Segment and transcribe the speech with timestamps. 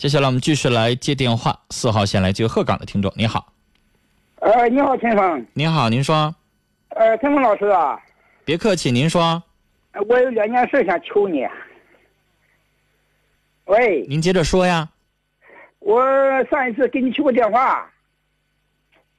[0.00, 3.52] 接下来我们继续来接电话，四号线来接鹤岗的听众，你好，
[4.36, 5.46] 呃，你好，陈峰。
[5.52, 6.34] 你好，您说，
[6.88, 8.00] 呃，陈峰老师啊，
[8.42, 9.42] 别客气，您说，
[9.92, 11.46] 呃我有两件事想求你。
[13.66, 14.88] 喂，您接着说呀。
[15.80, 16.02] 我
[16.44, 17.86] 上一次给你去过电话，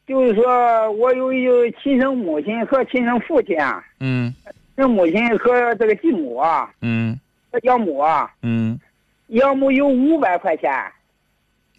[0.08, 4.34] 就是说我有一个亲生母亲和亲生父亲啊，嗯。
[4.46, 7.20] 亲生母亲和这个继母啊，嗯。
[7.52, 8.80] 和养母啊，嗯，
[9.32, 10.72] 养母有五百块钱。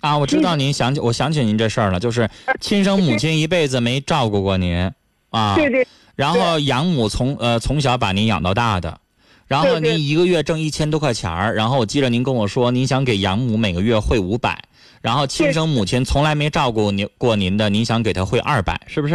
[0.00, 2.28] 啊，我知道您想起，我想起您这事儿了，就是
[2.60, 4.90] 亲生母亲一辈子没照顾过您
[5.30, 5.86] 啊，对对
[6.16, 8.98] 然后养母从呃从小把您养到大的，
[9.46, 14.60] 然后您一个月挣一千多块钱儿，然后我记得您跟我说您想给养母每个月汇五百，
[15.00, 19.14] 然后亲生母亲从来没照顾您过您的，您想给她汇二百，是不是？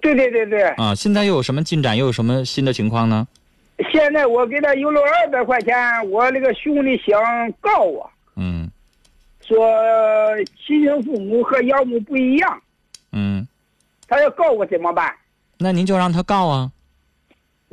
[0.00, 1.96] 对对对对，啊，现在又有什么进展？
[1.96, 3.26] 又有什么新的情况呢？
[3.96, 5.74] 现在我给他邮了二百块钱，
[6.10, 7.18] 我那个兄弟想
[7.60, 8.70] 告我，嗯
[9.40, 9.58] 说
[10.66, 12.60] 亲生父母和养母不一样，
[13.12, 13.46] 嗯，
[14.06, 15.14] 他要告我怎么办？
[15.58, 16.70] 那您就让他告啊。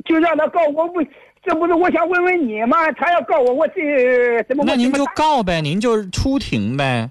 [0.06, 1.02] 就让他告我不，
[1.42, 2.90] 这不是我想问问你吗？
[2.92, 7.10] 他要告我，我这怎么那您就告呗，您就出庭呗。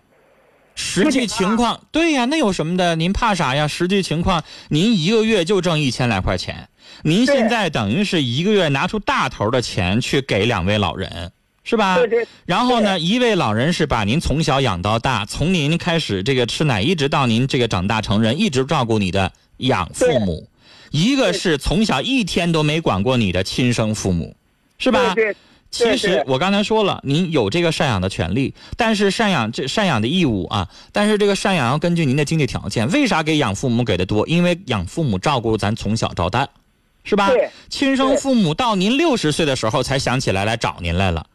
[0.75, 2.95] 实际情况，对呀，那有什么的？
[2.95, 3.67] 您怕啥呀？
[3.67, 6.67] 实际情况，您一个月就挣一千来块钱，
[7.03, 11.31] 您现在等于是一个月拿出大头的钱去给两位老人，
[11.63, 11.97] 是吧？
[11.97, 20.47] 对对然后呢，一位老人是把您从小养到大，从您开始这个吃奶，一直到您这个长大成人，一直照顾你的养父母；
[20.91, 24.35] 一个是从小一天都没管过你的亲生父母，
[24.77, 25.13] 是吧？
[25.13, 25.35] 对对
[25.71, 32.87] 其实我刚才说了，您有这个赡养的权利，但是赡养这赡养的义务啊，但是这个赡养要根据您的经济条件。
[32.91, 34.27] 为啥给养父母给的多？
[34.27, 36.47] 因为养父母照顾咱从小到大，
[37.03, 37.31] 是吧？
[37.69, 41.25] 亲生父母到您六十岁的时候才想起来来找您来了，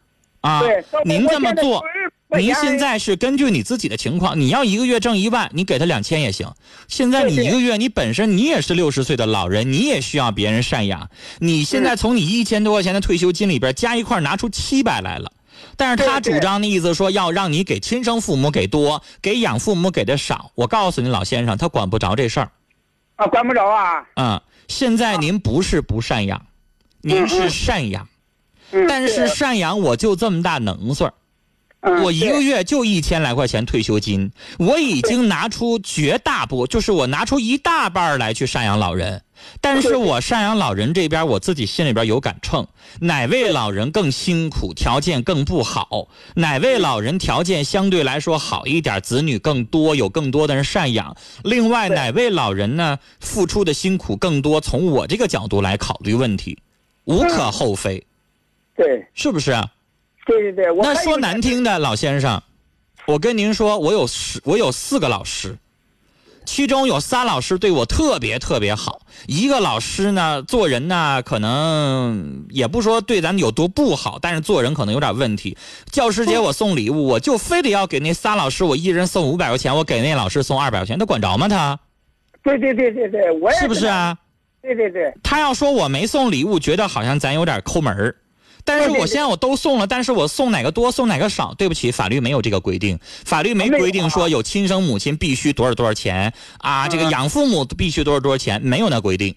[0.41, 0.61] 啊，
[1.05, 1.83] 您这么做
[2.31, 6.47] 我现在有200块钱您现在是根据你自己的情况，你要一个月挣一万，你给他两千也行。
[6.87, 11.09] 现在你一个月，你本身你也是六十岁的老人，你也需要别人赡养。
[11.39, 15.31] 你现在从你一千多块钱的退休金里边加一块拿出七百来了，
[15.75, 20.51] 但是他主张的意思说要让你给亲生父母给多，给养父母给的少。
[20.53, 22.51] 我告诉你，老先生，他管不着这事儿。
[23.15, 24.05] 啊，管不着啊。
[24.15, 26.45] 嗯，现在您不是不赡养，
[27.01, 28.07] 您是赡养，
[28.71, 31.13] 嗯，但是对赡养我就这么大能岁儿。
[31.81, 39.21] 嗯我一个月就一千来块钱退休金，我已经拿出绝大部，就是我拿出一大半儿来去赡养老人。
[39.61, 42.67] 但是我赡养老人这边，我自己心里边有杆秤，
[42.99, 46.09] 哪位老人更辛苦，条件更不好？
[46.35, 51.15] 哪位老人条件相对来说好一点，子女更多，有更多的人赡养？
[51.45, 54.59] 另外哪位老人呢，付出的辛苦更多？
[54.59, 56.59] 从我这个角度来考虑问题，
[57.05, 58.05] 无可厚非，
[58.75, 59.71] 对是不是啊？
[60.29, 62.39] 对对对，我那说难听的，老先生，
[63.07, 65.57] 我跟您说，我有十，我有四个老师，
[66.45, 75.57] 其中有仨老师对我特别特别好，一个老师呢做人呢可能也不说对咱有多不好，但是做人可能有点问题。
[75.91, 81.79] 教师节我送礼物，我就非得要给那仨老师，我一人送五百块钱，我给那老师送二百块钱，他管着吗他？
[82.43, 84.15] 对对对对对，我也是不是啊？
[84.61, 88.15] 对对对，他要说我没送礼物，觉得好像咱有点抠门儿。
[88.69, 99.35] 但是我现在我都送了，但是我送哪个多送哪个少，对不起，法律没有这个规定，法律没规定啊说有亲生母亲必须多少多少钱啊，这个嗯养父母必须多少多少钱，没有那规定。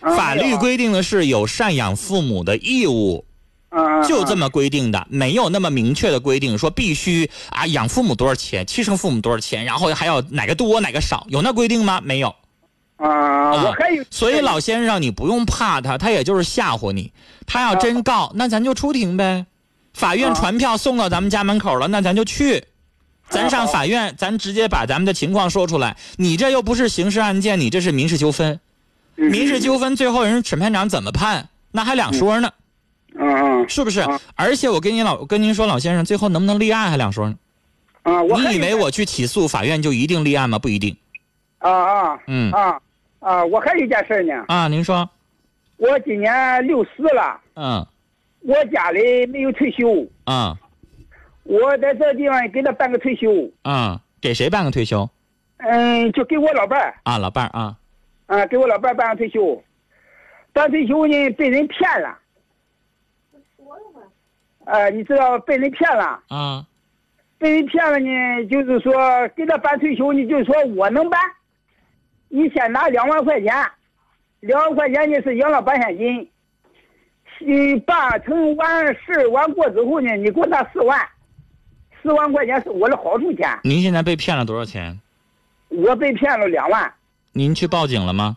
[0.00, 3.26] 啊法律，规定的是有赡养父母的义务，
[3.68, 12.00] 嗯，就这么么规定的，没有那么明确的规定说必须啊养父母多少钱，亲生父母多少钱，然后还要哪个多哪个少，有那规定吗？
[12.02, 12.34] 没有。
[13.00, 17.12] 啊，我还有，所以老先生，你不用怕他，他也就是吓唬你。
[17.46, 19.46] 他要真告，那咱就出庭呗。
[19.94, 22.64] 法院传票送到咱们家门口了，那咱就去。
[23.28, 25.96] 咱上法院，咱直接把咱们的情况说出来。
[26.16, 28.60] 你这又不是刑事案件，你这是民事纠纷。
[29.16, 32.50] 嗯民事纠纷最后人审判长怎么判，那还两说呢，
[33.18, 34.20] 嗯嗯是不是啊？
[34.34, 37.34] 而且我跟你老我跟您说，老先生，最后能不能立案还两说呢。
[38.02, 40.58] 啊，我你以为我去起诉，法院就一定立案吗？
[40.58, 40.96] 不一定。
[41.58, 42.80] 啊啊嗯啊
[43.20, 45.08] 啊，我还有一件事呢，啊，您说，
[45.76, 47.86] 我今年六十了，嗯。
[48.42, 49.86] 我家里没有退休，
[50.24, 50.56] 嗯
[51.42, 53.30] 我在这地方给他办个退休，
[53.64, 55.06] 嗯，给谁办个退休？
[55.58, 57.18] 嗯，就给我老伴儿，啊？
[57.18, 57.76] 老伴儿啊，
[58.28, 59.62] 啊，给我老伴儿办个退休，
[60.54, 62.18] 办退休呢被人骗了，
[64.64, 66.66] 呃，你知道被人骗了，啊。
[67.36, 71.20] 被人骗了呢，就是说给他办退休，你就是说我能办，
[72.32, 73.52] 你先拿两万块钱，
[74.38, 76.30] 两万块钱呢是养老保险金，
[77.40, 80.98] 你，办成完事完过之后呢，你给我拿四万，
[82.00, 83.58] 四万块钱是我的好处钱。
[83.64, 85.00] 您现在被骗了多少钱？
[85.68, 86.92] 我被骗了两万。
[87.32, 88.36] 您去报警了吗？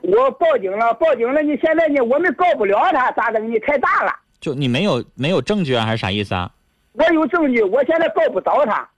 [0.00, 1.42] 我报警了，报警了。
[1.42, 2.00] 你现在呢？
[2.00, 3.50] 我们告不了他，咋整？
[3.50, 4.14] 你太大了。
[4.40, 6.50] 就你没有没有证据啊，还是啥意思啊？
[6.92, 8.88] 我有证据，我现在告不着他。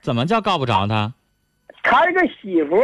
[0.00, 1.12] 怎么叫告不着他？
[1.82, 2.76] 他这个媳妇，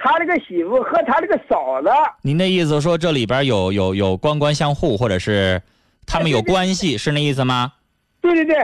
[0.00, 1.88] 他这个媳妇和他这个嫂子。
[2.22, 5.60] 您的意思说这里边有有有官官相护，或者是
[6.06, 7.72] 他们有关系，是那意思吗？
[8.20, 8.56] 对对对，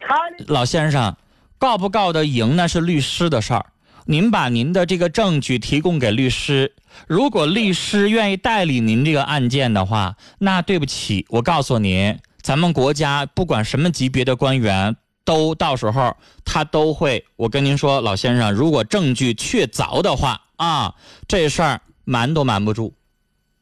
[0.00, 0.16] 他
[0.48, 1.14] 老先生，
[1.58, 3.66] 告不告得赢那是律师的事儿。
[4.04, 6.72] 您把您的这个证据提供给律师，
[7.06, 17.24] 如果律师愿意代理您这个案件的话，那对不起，我告诉您，咱们国家不管什么级别的官员，都到时候他都会。
[17.36, 20.94] 我跟您说，老先生，如果证据确凿的话啊，
[21.26, 22.94] 这事儿瞒都瞒不住，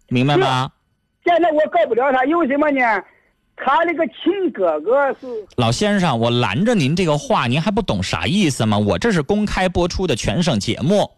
[0.09, 0.71] 明白吗？
[1.25, 3.03] 现在我告不了他，因为什么呢？
[3.57, 5.27] 他那个亲哥哥是
[5.57, 8.77] 老先生，我拦着您这个话，您还不懂啥意思吗？
[8.77, 11.11] 我这是公开播出的全省节目，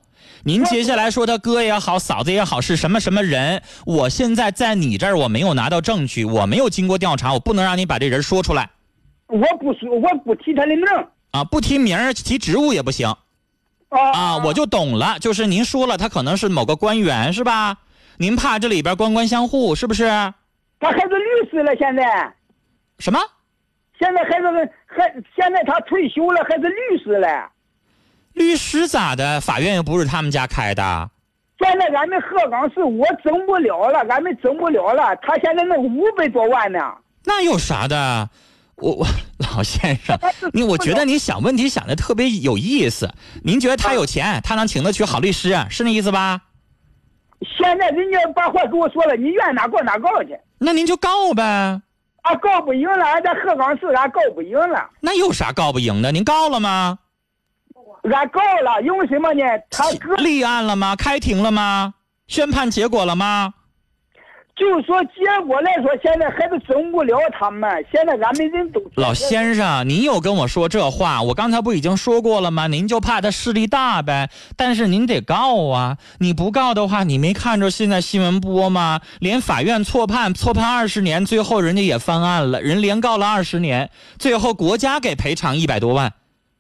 [0.45, 3.61] 您接下来说他哥也好，嫂子也好是什么什么人？
[3.85, 8.71] 我现在在你这儿，我没有拿到证据，我没有经过调查，我不能让你把这人说出来。
[9.27, 10.85] 我不说，我不提他的名
[11.33, 13.13] 啊，不提名提职务也不行。
[13.93, 17.77] 啊，我就懂了，就是您说了，他可能是某个官员，是吧？
[18.19, 20.05] 您怕这里边官官相护，是不是？
[20.81, 22.33] 他还是律师了，现在，
[22.99, 23.19] 什么？
[23.99, 24.47] 现在还是
[24.87, 27.51] 还现在他退休了，还是律师了。
[28.33, 29.41] 律师咋的？
[29.41, 31.11] 法院又不是他们家开的。
[31.59, 35.15] 现在俺们鹤岗市我整不了了，俺们整不了了。
[35.17, 36.81] 他现在那五百多万呢。
[37.25, 38.29] 那有啥的？
[38.83, 39.07] 我我
[39.39, 40.19] 老先生，
[40.53, 43.09] 你我觉得你想问题想的特别有意思。
[43.45, 46.43] 您觉得他有钱，他能请得起好律师，是那意思吧？
[47.57, 50.37] 现在人家把话跟我说了，你愿哪告哪告去。
[50.59, 51.81] 那您就告呗。
[52.23, 54.91] 啊，告不赢了，俺在鹤岗市俺告不赢了。
[55.01, 56.11] 那有啥告不赢的？
[56.11, 56.99] 您告了吗？
[58.13, 59.43] 俺告了，因为什么呢？
[59.71, 60.97] 他哥立案了吗？
[60.97, 61.95] 开庭了吗？
[62.27, 63.55] 宣判结果了吗？
[64.55, 67.69] 就说结果来说，现在还是整不了他们。
[67.91, 72.67] 现在俺们人都老先生，您又跟我说这话，我刚才不已经说过了吗？
[72.67, 74.29] 您就怕他势力大呗。
[74.55, 75.97] 但是您得告啊！
[76.19, 79.01] 你不告的话，你没看着现在新闻播吗？
[79.21, 83.89] 连法院错判，错判二十年，最后人家也翻案了，人连告了二十年，
[84.19, 86.13] 最后国家给赔偿一百多万，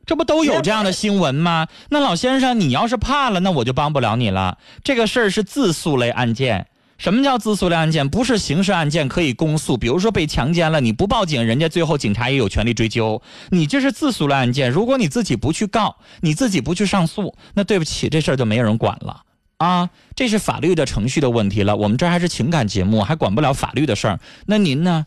[0.06, 1.68] 这不都有这样的新闻吗？
[1.90, 4.56] 那老先生，你要是怕了，那我就帮不了你了。
[4.82, 6.66] 这个事儿是自诉类案件。
[7.02, 8.08] 什么叫自诉类案件？
[8.08, 9.76] 不是刑事案件可以公诉。
[9.76, 13.20] 比如说被强奸了，你不报警，人家最后警察也有权利追究。
[13.50, 19.22] 你这是自诉类案件，如果你自己不去告，你自己不去上诉，那对不起，这事儿就没有人管了
[19.56, 19.90] 啊！
[20.14, 21.76] 这是法律的程序的问题了。
[21.76, 24.20] 我们这还是情感节目，还管不了法律的事儿。
[24.46, 25.04] 那您呢？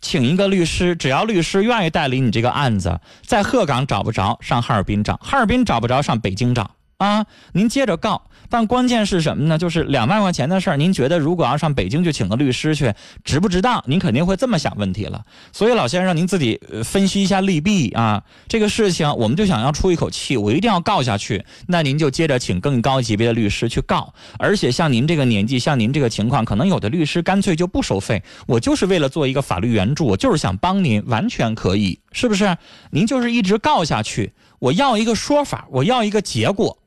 [0.00, 6.70] 请一个律师，只要律师愿意代理你这个案子，在鹤岗找不着，上哈尔滨找；哈尔滨找不着，上北京找。
[6.96, 9.58] 啊，您接着告，但关键是什么呢？
[9.58, 12.92] 就是两万块钱的事儿，您觉得如果要上北京去请个律师去，
[13.24, 13.82] 值不值当？
[13.86, 15.24] 您肯定会这么想问题了。
[15.52, 18.22] 所以老先生，您自己分析一下利弊啊。
[18.48, 21.44] 这个事情，我们就想要出一口气，我一定要告下去。
[21.66, 24.12] 那您就接着请更高级别的律师去告。
[24.38, 32.56] 而且像您这个年纪，像您这个情况，可能有的律师干脆就不收费，我就是为了做一个法律援助，我就是想帮您，完全可以，是不是？
[32.90, 36.78] 您就是一直告下去，我要一个说法，我要一个结果。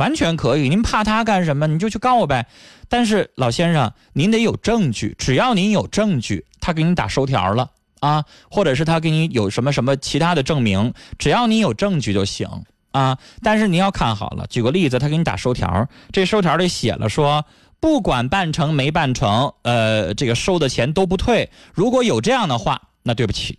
[0.00, 1.66] 完全可以，您怕他干什么？
[1.66, 2.46] 你就去告呗。
[2.88, 5.14] 但是老先生，您得有证据。
[5.18, 12.48] 只要您有证据，他给你打收条了啊，或者是他给你有什么什么其他的证明，只要你有证据就行
[12.92, 13.18] 啊。
[13.42, 17.44] 但是您要看好了，举个例子，他给你打收条，这收条里写了说，
[17.78, 21.50] 不管办成没办成，呃，这个收的钱都不退。
[21.74, 23.58] 如果有这样的话，那对不起，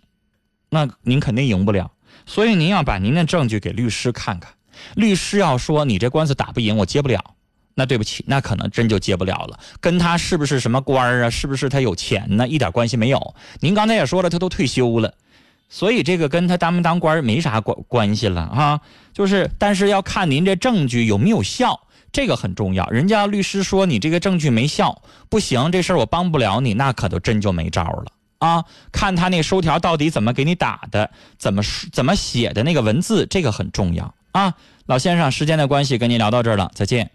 [0.68, 1.92] 那您肯定赢不了。
[2.26, 4.52] 所以您要把您的证据给律师看看。
[4.94, 7.22] 律师要说你这官司打不赢，我接不了，
[7.74, 9.58] 那对不起，那可能真就接不了了。
[9.80, 11.30] 跟他是不是什么官儿啊？
[11.30, 12.46] 是不是他有钱呢？
[12.46, 13.34] 一点关系没有。
[13.60, 15.14] 您刚才也说了，他都退休了，
[15.68, 18.80] 所以这个跟他当没当官没啥关关系了啊。
[19.14, 21.80] 就是，但是要看您这证据有没有效，
[22.12, 22.86] 这个很重要。
[22.88, 28.06] 人家律师说你这个证据没效，不行，这事儿我帮不了你，那可都真就没招了
[28.38, 28.64] 啊。
[28.90, 34.14] 看他那收条到底怎么给你打的，怎么怎么写的那个文字，这个很重要。
[34.32, 34.54] 啊，
[34.86, 37.10] 老先生，时间的关系，跟您聊到这儿了，再见。